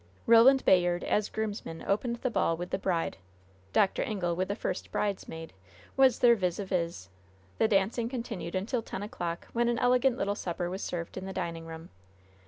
[0.25, 3.17] Roland Bayard, as groomsman, opened the ball with the bride.
[3.71, 4.01] Dr.
[4.01, 5.53] Ingle, with the first bridesmaid,
[5.95, 7.09] was their vis à vis.
[7.59, 11.33] The dancing continued until ten o'clock, when an elegant little supper was served in the
[11.33, 11.89] dining room.